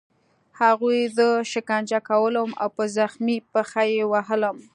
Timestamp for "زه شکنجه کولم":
1.17-2.49